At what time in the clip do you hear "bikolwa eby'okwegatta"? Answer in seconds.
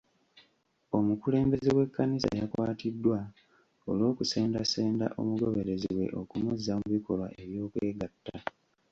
6.95-8.37